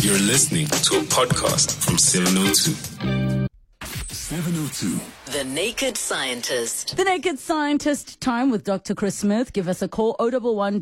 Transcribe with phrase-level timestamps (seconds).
[0.00, 3.48] You're listening to a podcast from 702.
[4.14, 5.00] 702.
[5.32, 6.96] The Naked Scientist.
[6.96, 8.94] The Naked Scientist time with Dr.
[8.94, 9.52] Chris Smith.
[9.52, 10.80] Give us a call 011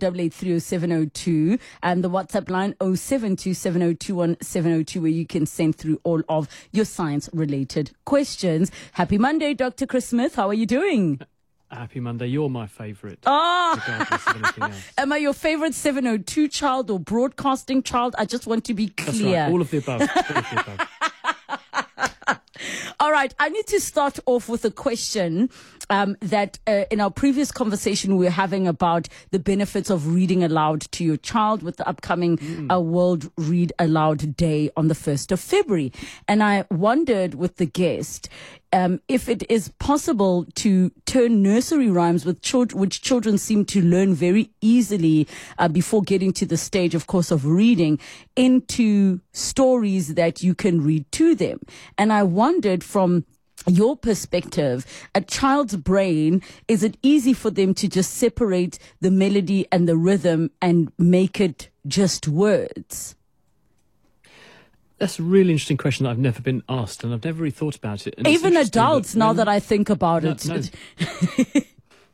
[0.61, 6.85] 702 and the WhatsApp line 072 702 where you can send through all of your
[6.85, 8.71] science related questions.
[8.93, 9.87] Happy Monday, Dr.
[9.87, 10.35] Chris Smith.
[10.35, 11.21] How are you doing?
[11.77, 12.27] Happy Monday.
[12.29, 13.18] You're my favourite.
[13.27, 14.93] Ah, regardless of anything else.
[14.96, 18.14] am I your favorite 702 child or broadcasting child?
[18.18, 19.43] I just want to be clear.
[19.43, 19.50] right.
[19.52, 20.00] All of the above.
[20.00, 20.07] All
[20.39, 20.89] of the above.
[22.98, 25.50] All right, I need to start off with a question
[25.90, 30.43] um, that uh, in our previous conversation we were having about the benefits of reading
[30.43, 35.31] aloud to your child with the upcoming uh, World Read Aloud Day on the 1st
[35.33, 35.92] of February.
[36.27, 38.28] And I wondered with the guest
[38.77, 42.44] um, if it is possible to turn nursery rhymes with
[42.75, 45.27] which children seem to learn very easily
[45.58, 47.98] uh, before getting to the stage, of course, of reading,
[48.36, 51.58] into stories that you can read to them.
[51.97, 53.25] And I wondered from
[53.67, 59.67] your perspective, a child's brain, is it easy for them to just separate the melody
[59.73, 63.17] and the rhythm and make it just words?
[64.98, 67.77] That's a really interesting question that I've never been asked, and I've never really thought
[67.77, 68.14] about it.
[68.16, 70.47] And Even adults, now that I think about No, it.
[70.47, 70.61] no.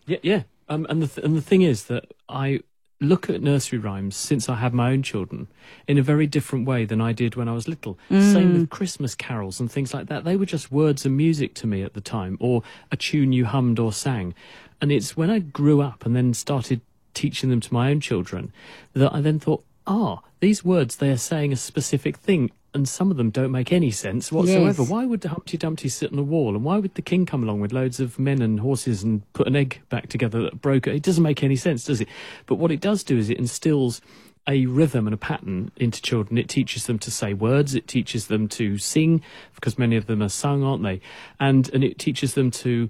[0.06, 0.42] Yeah, yeah.
[0.68, 2.60] Um, and the th- and the thing is that I
[3.00, 5.46] look at nursery rhymes since I have my own children
[5.86, 7.98] in a very different way than I did when I was little.
[8.10, 10.24] Same with Christmas carols and things like that.
[10.24, 13.44] They were just words and music to me at the time, or a tune you
[13.44, 14.34] hummed or sang.
[14.80, 16.80] And it's when I grew up and then started
[17.14, 18.52] teaching them to my own children
[18.94, 22.50] that I then thought, ah, these words they are saying a specific thing.
[22.74, 24.80] And some of them don't make any sense whatsoever.
[24.80, 24.90] Yes.
[24.90, 26.54] Why would Humpty Dumpty sit on a wall?
[26.54, 29.46] And why would the king come along with loads of men and horses and put
[29.46, 30.94] an egg back together that broke it?
[30.94, 32.08] It doesn't make any sense, does it?
[32.46, 34.00] But what it does do is it instills
[34.48, 36.38] a rhythm and a pattern into children.
[36.38, 37.74] It teaches them to say words.
[37.74, 39.20] It teaches them to sing,
[39.54, 41.02] because many of them are sung, aren't they?
[41.38, 42.88] And and it teaches them to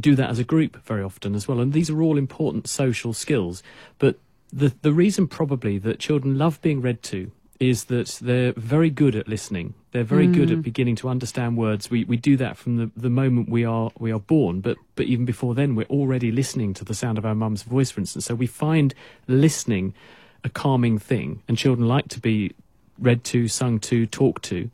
[0.00, 1.60] do that as a group very often as well.
[1.60, 3.62] And these are all important social skills.
[3.98, 4.18] But
[4.52, 9.16] the the reason probably that children love being read to is that they're very good
[9.16, 9.74] at listening.
[9.90, 10.62] They're very good at mm.
[10.62, 11.90] beginning to understand words.
[11.90, 15.06] We we do that from the, the moment we are we are born, but but
[15.06, 18.26] even before then we're already listening to the sound of our mum's voice, for instance.
[18.26, 18.94] So we find
[19.26, 19.94] listening
[20.44, 22.52] a calming thing, and children like to be
[22.98, 24.70] read to, sung to, talked to.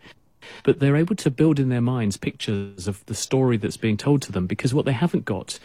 [0.63, 4.21] But they're able to build in their minds pictures of the story that's being told
[4.23, 5.59] to them because what they haven't got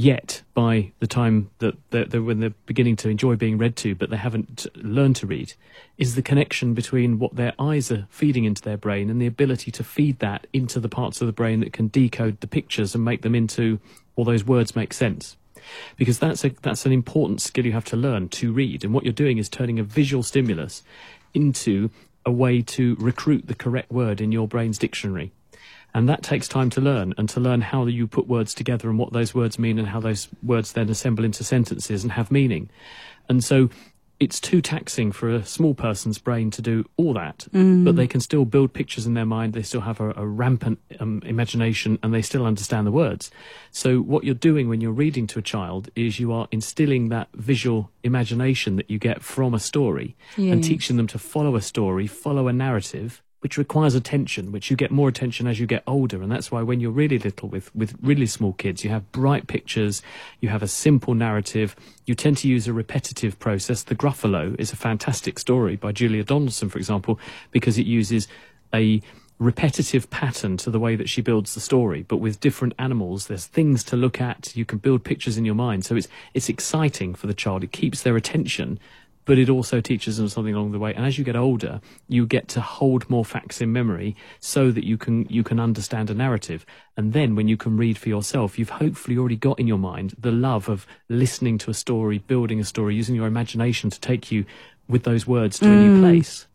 [0.00, 3.94] yet by the time that they're, they're when they're beginning to enjoy being read to,
[3.94, 5.52] but they haven't learned to read,
[5.98, 9.70] is the connection between what their eyes are feeding into their brain and the ability
[9.70, 13.04] to feed that into the parts of the brain that can decode the pictures and
[13.04, 13.78] make them into
[14.16, 15.36] all those words make sense.
[15.98, 18.82] Because that's a that's an important skill you have to learn to read.
[18.82, 20.82] And what you're doing is turning a visual stimulus
[21.34, 21.90] into
[22.24, 25.30] a way to recruit the correct word in your brain's dictionary.
[25.94, 28.98] And that takes time to learn and to learn how you put words together and
[28.98, 32.70] what those words mean and how those words then assemble into sentences and have meaning.
[33.28, 33.70] And so
[34.20, 37.48] it's too taxing for a small person's brain to do all that,
[37.86, 39.54] but they can still build pictures in their mind.
[39.54, 43.30] They still have a, a rampant um, imagination and they still understand the words.
[43.70, 47.28] So what you're doing when you're reading to a child is you are instilling that
[47.32, 52.06] visual imagination that you get from a story and teaching them to follow a story,
[52.06, 56.22] follow a narrative, which requires attention, which you get more attention as you get older.
[56.22, 59.46] And that's why when you're really little with, with really small kids, you have bright
[59.46, 60.02] pictures,
[60.40, 61.74] you have a simple narrative,
[62.04, 63.82] you tend to use a repetitive process.
[63.82, 67.18] The Gruffalo is a fantastic story by Julia Donaldson, for example,
[67.50, 68.28] because it uses
[68.74, 69.00] a
[69.38, 73.26] repetitive pattern to the way that she builds the story, but with different animals.
[73.26, 74.54] There's things to look at.
[74.54, 75.86] You can build pictures in your mind.
[75.86, 77.64] So it's, it's exciting for the child.
[77.64, 78.78] It keeps their attention
[79.30, 80.92] but it also teaches them something along the way.
[80.92, 84.84] And as you get older, you get to hold more facts in memory so that
[84.84, 86.66] you can you can understand a narrative.
[86.96, 90.16] And then when you can read for yourself, you've hopefully already got in your mind
[90.18, 94.32] the love of listening to a story, building a story, using your imagination to take
[94.32, 94.46] you
[94.88, 96.00] with those words to a new mm.
[96.00, 96.48] place.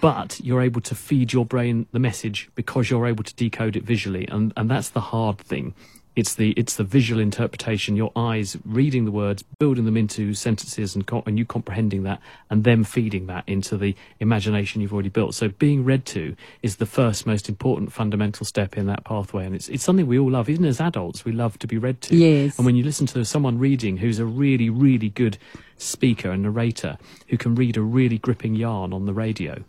[0.00, 3.84] But you're able to feed your brain the message because you're able to decode it
[3.84, 5.76] visually, and, and that's the hard thing.
[6.16, 10.94] It's the it's the visual interpretation, your eyes reading the words, building them into sentences,
[10.94, 15.10] and co- and you comprehending that, and then feeding that into the imagination you've already
[15.10, 15.34] built.
[15.34, 19.54] So being read to is the first most important fundamental step in that pathway, and
[19.54, 20.48] it's it's something we all love.
[20.48, 22.16] Even as adults, we love to be read to.
[22.16, 22.56] Yes.
[22.56, 25.36] And when you listen to someone reading who's a really really good
[25.76, 26.96] speaker and narrator
[27.28, 29.62] who can read a really gripping yarn on the radio,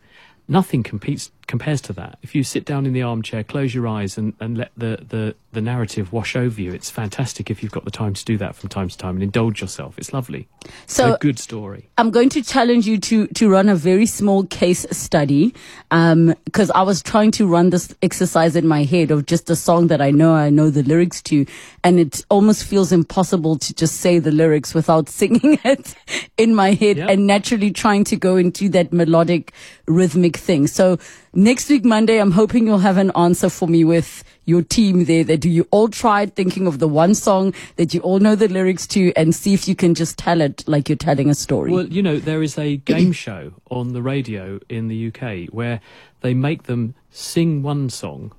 [0.48, 2.20] nothing competes compares to that.
[2.22, 5.36] If you sit down in the armchair, close your eyes, and, and let the, the,
[5.54, 8.56] the narrative wash over you, it's fantastic if you've got the time to do that
[8.56, 9.98] from time to time and indulge yourself.
[9.98, 10.48] It's lovely.
[10.86, 11.90] So- a good story.
[11.98, 15.54] I'm going to challenge you to to run a very small case study,
[15.92, 19.56] um, because I was trying to run this exercise in my head of just a
[19.56, 21.46] song that I know I know the lyrics to,
[21.84, 25.96] and it almost feels impossible to just say the lyrics without singing it
[26.38, 27.08] in my head Yeah.
[27.08, 29.54] and naturally trying to go into that melodic,
[29.88, 30.68] rhythmic thing.
[30.68, 30.98] So
[31.38, 35.24] next week Monday, I'm hoping you'll have an answer for me with your team there
[35.24, 38.48] that do you all tried thinking of the one song that you all know the
[38.48, 41.72] lyrics to and see if you can just tell it like you're telling a story.
[41.72, 45.80] Well, you know, there is a game show on the radio in the UK where
[46.22, 48.32] they make them sing one song,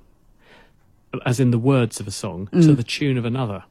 [1.25, 2.75] as in the words of a song, to mm.
[2.75, 3.63] the tune of another.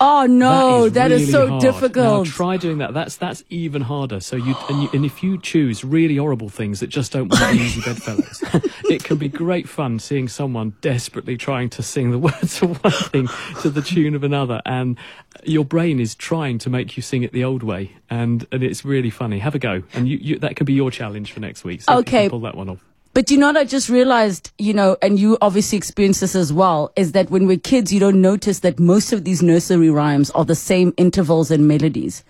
[0.00, 1.60] Oh no, that is, that is so hard.
[1.62, 2.26] difficult.
[2.26, 2.94] Now, try doing that.
[2.94, 4.20] That's that's even harder.
[4.20, 7.40] So you and, you and if you choose really horrible things that just don't want
[7.40, 8.42] the easy bedfellows,
[8.88, 12.92] it can be great fun seeing someone desperately trying to sing the words of one
[12.92, 13.28] thing
[13.62, 14.96] to the tune of another, and
[15.44, 18.84] your brain is trying to make you sing it the old way, and and it's
[18.84, 19.38] really funny.
[19.38, 21.82] Have a go, and you, you that could be your challenge for next week.
[21.82, 22.22] So Okay.
[22.24, 22.78] can pull that one off.
[23.14, 26.52] But you know what I just realized, you know, and you obviously experienced this as
[26.52, 30.30] well, is that when we're kids, you don't notice that most of these nursery rhymes
[30.32, 32.24] are the same intervals and melodies.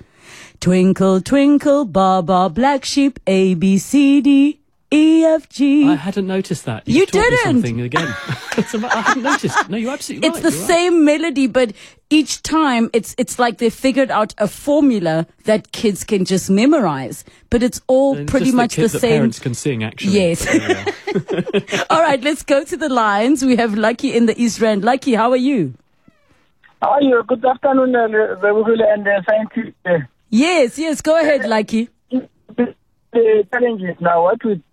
[0.60, 4.60] Twinkle, twinkle, Baba, black sheep, A, B, C, D,
[4.92, 5.88] E, F, G.
[5.88, 6.86] I hadn't noticed that.
[6.86, 7.42] You You've taught me didn't.
[7.62, 8.14] something again.
[8.56, 9.68] It's I hadn't noticed.
[9.68, 10.42] No, you're absolutely it's right.
[10.44, 10.68] the you're right.
[10.68, 11.72] same melody, but
[12.10, 17.24] each time it's it's like they figured out a formula that kids can just memorize.
[17.50, 19.10] But it's all And pretty just much that the kids that same.
[19.18, 20.12] parents can sing, actually.
[20.12, 20.44] Yes.
[20.44, 21.84] There we are.
[21.90, 23.44] All right, let's go to the lines.
[23.44, 24.84] We have Lucky in the East Rand.
[24.84, 25.74] Lucky, how are you?
[26.82, 27.22] How are you?
[27.26, 29.76] Good afternoon, uh, Rebecca and uh, scientist.
[29.84, 29.98] Uh,
[30.30, 31.88] Yes, yes, go ahead, Lucky.
[32.10, 32.74] the,
[33.12, 34.64] the challenge is now what we put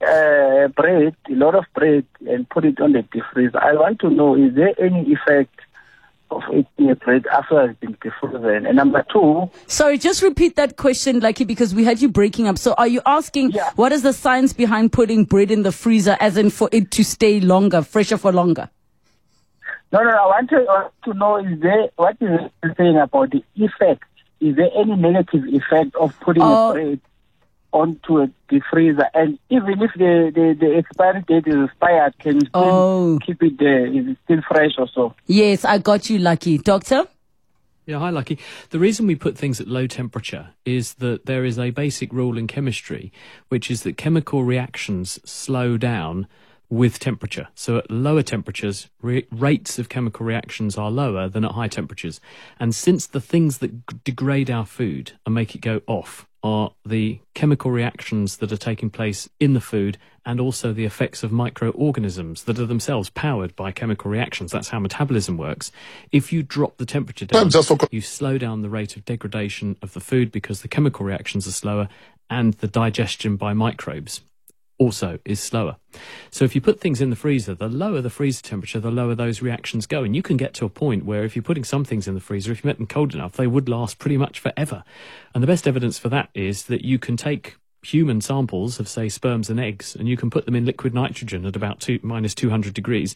[0.00, 3.58] uh, bread, a lot of bread, and put it on the freezer.
[3.58, 5.54] I want to know, is there any effect
[6.30, 8.66] of eating a bread after it's been defrozen?
[8.68, 12.58] And number two, Sorry, just repeat that question, Lucky, because we had you breaking up.
[12.58, 13.70] So are you asking Yeah.
[13.76, 17.02] what is the science behind putting bread in the freezer as in for it to
[17.04, 18.68] stay longer, fresher for longer?
[19.90, 22.28] no, no, I want to, I want to know, is there, what is
[22.62, 24.04] it saying about the effect?
[24.38, 26.70] Is there any negative effect of putting Oh.
[26.70, 27.00] a bread
[27.72, 29.06] onto a deep freezer?
[29.14, 33.18] And even if the, the, the expiry date is expired, can you still Oh.
[33.24, 33.86] keep it there?
[33.86, 35.14] Is it still fresh or so?
[35.26, 36.58] Yes, I got you, Lucky.
[36.58, 37.06] Doctor?
[37.86, 38.38] Yeah, hi, Lucky.
[38.70, 42.36] The reason we put things at low temperature is that there is a basic rule
[42.36, 43.10] in chemistry,
[43.48, 46.26] which is that chemical reactions slow down
[46.70, 47.48] with temperature.
[47.54, 52.20] So at lower temperatures, re- rates of chemical reactions are lower than at high temperatures.
[52.60, 56.72] And since the things that g- degrade our food and make it go off are
[56.86, 61.32] the chemical reactions that are taking place in the food and also the effects of
[61.32, 64.52] microorganisms that are themselves powered by chemical reactions.
[64.52, 65.72] That's how metabolism works.
[66.12, 67.44] If you drop the temperature down,
[67.90, 71.52] you slow down the rate of degradation of the food because the chemical reactions are
[71.52, 71.88] slower
[72.30, 74.20] and the digestion by microbes
[74.78, 75.76] also is slower.
[76.30, 79.14] So if you put things in the freezer, the lower the freezer temperature, the lower
[79.14, 80.04] those reactions go.
[80.04, 82.20] And you can get to a point where if you're putting some things in the
[82.20, 84.84] freezer, if you make them cold enough, they would last pretty much forever.
[85.34, 89.08] And the best evidence for that is that you can take human samples of, say,
[89.08, 92.34] sperms and eggs, and you can put them in liquid nitrogen at about two, minus
[92.34, 93.14] 200 degrees,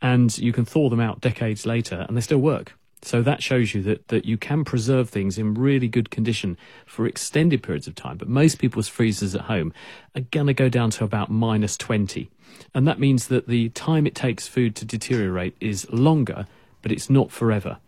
[0.00, 2.74] and you can thaw them out decades later, and they still work.
[3.02, 6.56] So that shows you that, that you can preserve things in really good condition
[6.86, 8.16] for extended periods of time.
[8.16, 9.72] But most people's freezers at home
[10.14, 12.30] are going to go down to about minus 20.
[12.74, 16.46] And that means that the time it takes food to deteriorate is longer,
[16.80, 17.78] but it's not forever.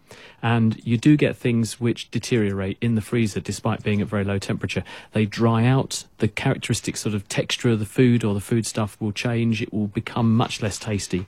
[0.42, 4.38] And you do get things which deteriorate in the freezer despite being at very low
[4.38, 4.84] temperature.
[5.12, 9.12] They dry out, the characteristic sort of texture of the food or the foodstuff will
[9.12, 11.26] change, it will become much less tasty.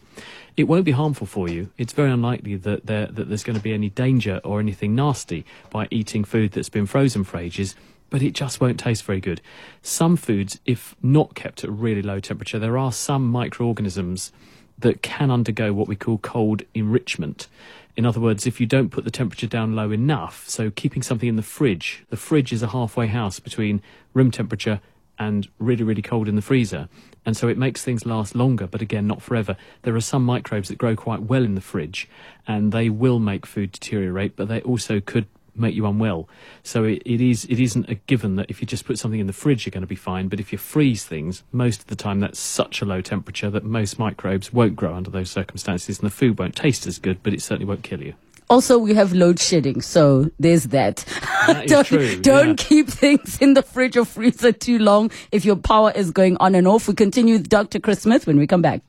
[0.57, 1.71] It won't be harmful for you.
[1.77, 5.45] It's very unlikely that, there, that there's going to be any danger or anything nasty
[5.71, 7.75] by eating food that's been frozen for ages
[8.11, 9.41] but it just won't taste very good.
[9.83, 14.33] Some foods, if not kept at really low temperature, there are some microorganisms
[14.79, 17.49] that can undergo what we call cold enrichment.
[17.97, 21.29] In other words, if you don't put the temperature down low enough, so keeping something
[21.29, 23.81] in the fridge, the fridge is a halfway house between
[24.13, 24.81] room temperature
[25.19, 26.91] and really, really cold in the freezer.
[27.25, 29.57] And so it makes things last longer, but again, not forever.
[29.83, 32.07] There are some microbes that grow quite well in the fridge,
[32.47, 35.27] and they will make food deteriorate, but they also could
[35.59, 36.29] make you unwell.
[36.63, 39.27] So it, it is it isn't a given that if you just put something in
[39.27, 41.97] the fridge you're going to be fine, but if you freeze things, most of the
[41.97, 46.07] time that's such a low temperature that most microbes won't grow under those circumstances and
[46.07, 48.15] the food won't taste as good, but it certainly won't kill you.
[48.49, 51.05] Also, we have load shedding, so there's that.
[51.49, 52.69] That don't true, don't yeah.
[52.69, 56.55] keep things in the fridge or freezer too long if your power is going on
[56.55, 56.87] and off.
[56.87, 57.81] We continue with Dr.
[57.81, 58.83] Chris Smith when we come back.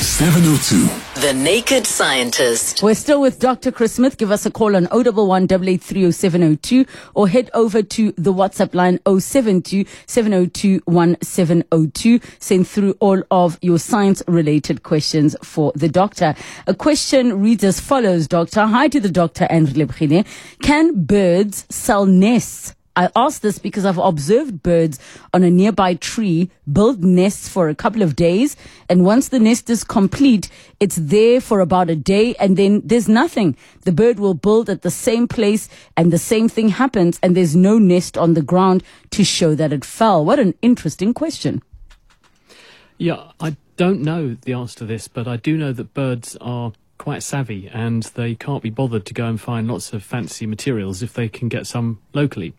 [0.00, 1.20] 702.
[1.20, 2.84] The Naked Scientist.
[2.84, 3.72] We're still with Dr.
[3.72, 4.16] Chris Smith.
[4.16, 9.84] Give us a call on 011 8830702 or head over to the WhatsApp line 072
[10.06, 12.20] 702 1702.
[12.38, 16.36] Send through all of your science related questions for the doctor.
[16.68, 18.66] A question reads as follows, Doctor.
[18.66, 20.24] Hi to the doctor and Lebkhine.
[20.62, 22.76] Can birds sell nests?
[22.98, 24.98] I ask this because I've observed birds
[25.32, 28.56] on a nearby tree build nests for a couple of days.
[28.88, 30.50] And once the nest is complete,
[30.80, 33.56] it's there for about a day and then there's nothing.
[33.82, 37.54] The bird will build at the same place and the same thing happens and there's
[37.54, 40.24] no nest on the ground to show that it fell.
[40.24, 41.62] What an interesting question.
[42.96, 46.72] Yeah, I don't know the answer to this, but I do know that birds are
[46.98, 51.00] quite savvy and they can't be bothered to go and find lots of fancy materials
[51.00, 52.54] if they can get some locally.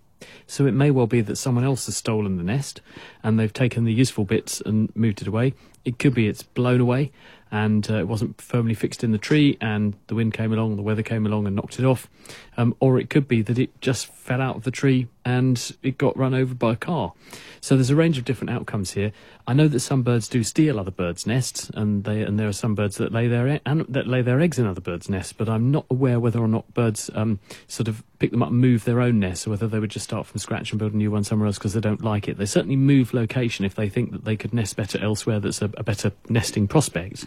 [0.48, 2.82] So it may well be that someone else has stolen the nest
[3.24, 5.54] and they've taken the useful bits and moved it away.
[5.86, 7.12] It could be it's blown away
[7.52, 10.82] and uh, it wasn't firmly fixed in the tree and the wind came along, the
[10.82, 12.10] weather came along and knocked it off.
[12.58, 16.00] Um, or it could be that it just fell out of the tree and it
[16.00, 17.14] got run over by a car.
[17.62, 19.12] So there's a range of different outcomes here.
[19.46, 22.54] I know that some birds do steal other birds' nests, and they and there are
[22.54, 25.34] some birds that lay their and that lay their eggs in other birds' nests.
[25.34, 28.60] But I'm not aware whether or not birds um, sort of pick them up and
[28.60, 30.98] move their own nests, or whether they would just start from scratch and build a
[30.98, 32.38] new one somewhere else because they don't like it.
[32.40, 35.40] They certainly move location if they think that they could nest better elsewhere.
[35.40, 37.26] That's a, a better nesting prospect.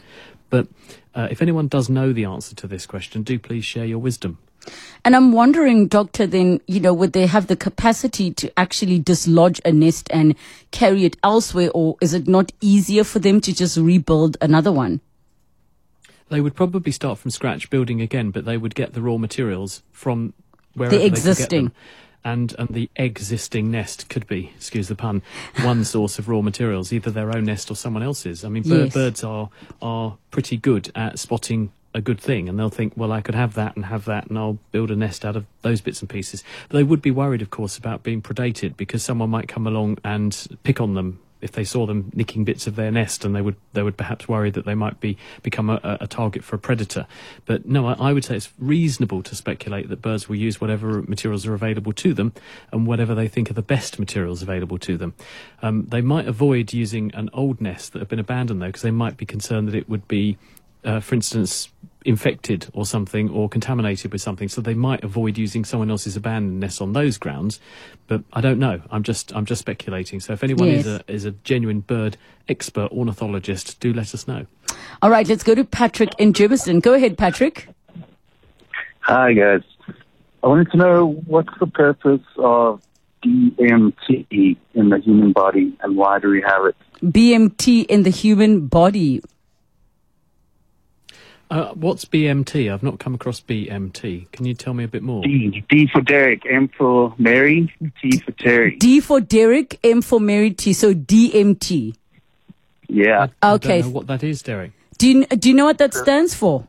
[0.51, 0.67] But
[1.15, 4.39] uh, if anyone does know the answer to this question, do please share your wisdom.
[5.05, 9.61] And I'm wondering, Doctor, then, you know, would they have the capacity to actually dislodge
[9.65, 10.37] a nest and
[10.71, 15.01] carry it elsewhere, or is it not easier for them to just rebuild another one?
[16.29, 19.83] They would probably start from scratch building again, but they would get the raw materials
[19.91, 20.35] from
[20.75, 21.73] wherever could get existing.
[22.25, 25.23] And and the existing nest could be, excuse the pun,
[25.63, 28.45] one source of raw materials, either their own nest or someone else's.
[28.45, 28.95] I mean, Yes.
[28.95, 29.51] birds are
[29.83, 33.55] are pretty good at spotting a good thing, and they'll think, well, I could have
[33.55, 36.43] that and have that, and I'll build a nest out of those bits and pieces.
[36.69, 39.99] But they would be worried, of course, about being predated because someone might come along
[40.05, 43.43] and pick on them if they saw them nicking bits of their nest, and they
[43.43, 46.59] would they would perhaps worry that they might be become a, a target for a
[46.59, 47.07] predator.
[47.45, 51.03] But no, I, I would say it's reasonable to speculate that birds will use whatever
[51.03, 52.33] materials are available to them,
[52.71, 55.15] and whatever they think are the best materials available to them.
[55.61, 58.93] Um, they might avoid using an old nest that have been abandoned though, because they
[58.93, 60.39] might be concerned that it would be
[60.85, 61.69] uh, for instance,
[62.05, 66.61] infected or something or contaminated with something, so they might avoid using someone else's abandoned
[66.61, 67.61] nest on those grounds.
[68.07, 68.83] But I don't know.
[68.91, 70.21] I'm just I'm just speculating.
[70.21, 72.17] So if anyone is a is a genuine bird
[72.49, 74.47] expert ornithologist, do let us know.
[75.01, 76.83] All right, let's go to Patrick in Germiston.
[76.83, 77.69] Go ahead, Patrick.
[79.01, 79.63] Hi, guys.
[80.43, 82.83] I wanted to know what's the purpose of
[83.25, 86.77] DMT in the human body and why do we have it?
[87.03, 89.23] BMT in the human body.
[91.53, 92.73] Uh, what's BMT?
[92.73, 94.31] I've not come across BMT.
[94.33, 95.23] Can you tell me a bit more?
[95.23, 95.63] D.
[95.69, 98.77] D for Derek, M for Mary, T for Terry.
[98.77, 100.73] D for Derek, M for Mary T.
[100.73, 101.95] So DMT.
[102.89, 103.27] Yeah.
[103.43, 103.83] I Okay.
[103.83, 104.73] don't know what that is, Derek.
[104.97, 106.67] Do you, do you know what that stands for?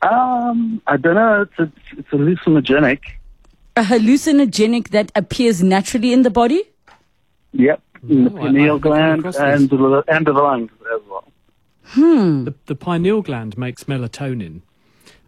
[0.00, 1.42] Um, I don't know.
[1.42, 3.00] It's it's, it's hallucinogenic.
[3.76, 6.62] A hallucinogenic that appears naturally in the body?
[7.52, 7.82] Yep.
[8.08, 9.36] In the Oh, I- pineal I've gland and this.
[9.70, 11.24] the, and the lungs as well.
[11.94, 14.62] The, the pineal gland makes melatonin.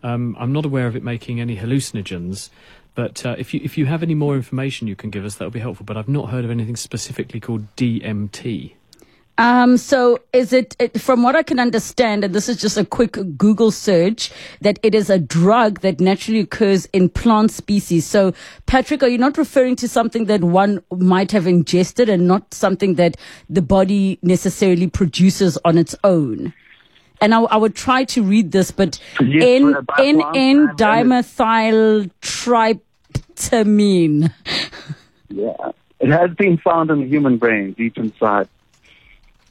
[0.02, 2.50] Um, I'm not aware of it making any hallucinogens,
[2.94, 5.44] but uh, if you if you have any more information you can give us, that
[5.44, 5.84] would be helpful.
[5.84, 8.74] But I've not heard of anything specifically called DMT.
[9.38, 12.84] Um, so is it, it, from what I can understand, and this is just a
[12.84, 18.04] quick Google search, that it is a drug that naturally occurs in plant species.
[18.04, 18.34] So,
[18.66, 22.96] Patrick, are you not referring to something that one might have ingested and not something
[22.96, 23.16] that
[23.48, 26.52] the body necessarily produces on its own?
[27.20, 30.58] And I, I would try to read this, but Produced N by N plants N
[30.58, 32.10] and dimethyl
[33.36, 34.32] tryptamine.
[35.30, 35.72] Yeah.
[36.00, 38.48] It has been found in the human brain, deep inside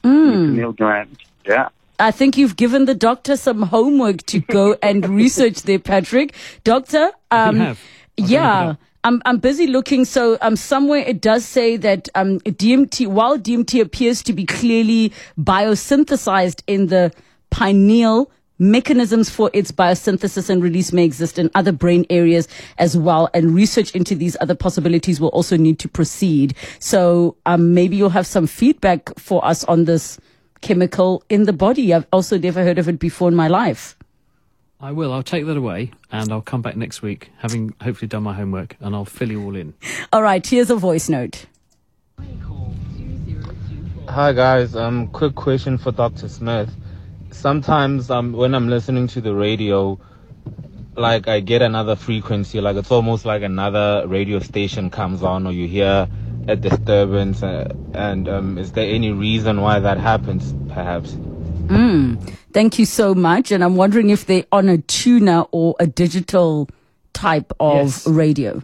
[0.08, 1.16] the pineal gland.
[1.46, 1.68] Yeah.
[2.00, 6.34] I think you've given the doctor some homework to go and research there, Patrick.
[6.64, 7.80] Doctor, um, have.
[8.20, 8.74] I'll go look it yeah.
[9.04, 10.04] I'm I'm busy looking.
[10.04, 15.12] So um, somewhere it does say that um, DMT, while DMT appears to be clearly
[15.38, 17.12] biosynthesized in the
[17.50, 22.48] pineal, mechanisms for its biosynthesis and release may exist in other brain areas
[22.78, 23.28] as well.
[23.34, 26.54] And research into these other possibilities will also need to proceed.
[26.78, 30.18] So um, maybe you'll have some feedback for us on this
[30.60, 31.94] chemical in the body.
[31.94, 33.96] I've also never heard of it before in my life.
[34.80, 35.12] I will.
[35.12, 38.76] I'll take that away and I'll come back next week, having hopefully done my homework,
[38.80, 39.74] and I'll fill you all in.
[40.12, 41.46] All right, here's a voice note.
[44.08, 46.28] Hi guys, um, quick question for Dr.
[46.28, 46.70] Smith.
[47.30, 49.98] Sometimes um, when I'm listening to the radio,
[50.96, 55.52] like I get another frequency, like it's almost like another radio station comes on, or
[55.52, 56.08] you hear
[56.48, 57.42] a disturbance.
[57.42, 61.16] Uh, and um, is there any reason why that happens, perhaps?
[62.52, 63.52] Thank you so much.
[63.52, 66.68] And I'm wondering if they're on a tuner or a digital
[67.12, 68.06] type of Yes.
[68.06, 68.62] radio.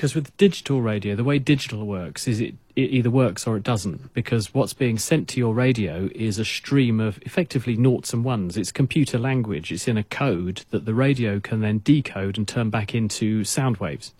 [0.00, 3.62] Because with digital radio, the way digital works is it, it either works or it
[3.62, 4.14] doesn't.
[4.14, 8.56] Because what's being sent to your radio is a stream of effectively noughts and ones.
[8.56, 9.70] It's computer language.
[9.70, 13.76] It's in a code that the radio can then decode and turn back into sound
[13.76, 14.14] waves.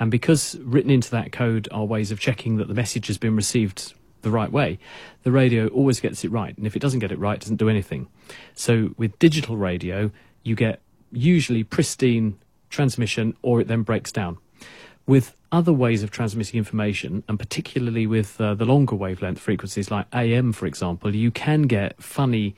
[0.00, 3.36] And because written into that code are ways of checking that the message has been
[3.36, 4.80] received the right way,
[5.22, 6.58] the radio always gets it right.
[6.58, 8.08] And if it doesn't get it right, it doesn't do anything.
[8.56, 10.10] So with digital radio,
[10.42, 10.80] you get
[11.12, 12.36] usually pristine
[12.68, 14.38] transmission or it then breaks down.
[15.06, 20.06] With other ways of transmitting information, and particularly with uh, the longer wavelength frequencies like
[20.14, 22.54] AM, for example, you can get funny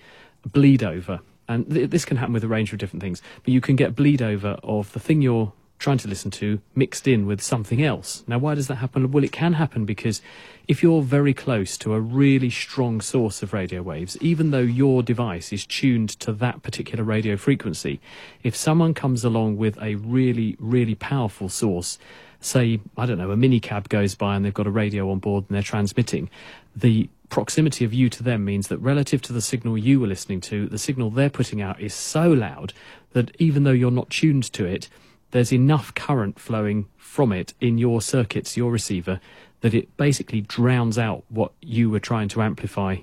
[0.47, 1.21] bleed over.
[1.49, 3.95] And th- this can happen with a range of different things, but you can get
[3.95, 8.23] bleed over of the thing you're trying to listen to mixed in with something else.
[8.29, 9.11] Now, why does that happen?
[9.11, 10.23] Well, it can happen because
[10.69, 15.03] if you're very close to a really strong source of radio waves, even though your
[15.03, 18.01] device is tuned to that particular radio frequency,
[18.45, 21.99] if someone comes along with a really, really powerful source,
[22.45, 25.45] say, I don't know, a minicab goes by and they've got a radio on board
[25.49, 26.31] and they're transmitting,
[26.75, 30.41] the proximity of you to them means that relative to the signal you were listening
[30.43, 32.73] to, the signal they're putting out is so loud
[33.13, 34.89] that even though you're not tuned to it,
[35.31, 39.21] there's enough current flowing from it in your circuits, your receiver,
[39.63, 42.97] that it basically drowns out what you were trying to amplify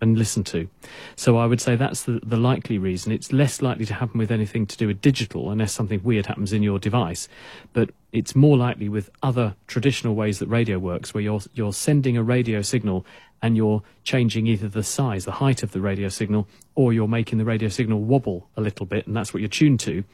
[0.00, 0.68] and listen to.
[1.16, 3.12] So I would say that's the, the likely reason.
[3.12, 6.52] It's less likely to happen with anything to do with digital unless something weird happens
[6.52, 7.28] in your device.
[7.72, 12.16] But it's more likely with other traditional ways that radio works where you're you're sending
[12.16, 13.06] a radio signal
[13.42, 17.38] and you're changing either the size, the height of the radio signal, or you're making
[17.38, 20.04] the radio signal wobble a little bit, and that's what you're tuned to.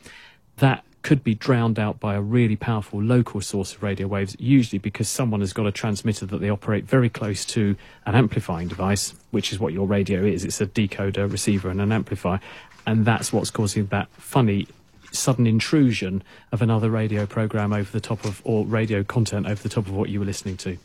[0.56, 4.78] That could be drowned out by a really powerful local source of radio waves, usually
[4.78, 9.14] because someone has got a transmitter that they operate very close to an amplifying device,
[9.30, 10.44] which is what your radio is.
[10.44, 12.40] It's a decoder, receiver, and an amplifier.
[12.86, 14.66] And that's what's causing that funny
[15.12, 16.22] sudden intrusion
[16.52, 19.92] of another radio program over the top of, or radio content over the top of
[19.92, 20.78] what you were listening to.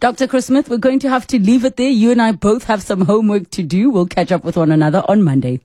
[0.00, 0.26] Dr.
[0.26, 1.90] Chris Smith, we're going to have to leave it there.
[1.90, 3.90] You and I both have some homework to do.
[3.90, 5.60] We'll catch up with one another on Monday.